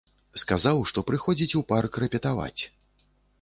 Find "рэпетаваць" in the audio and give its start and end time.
2.05-2.61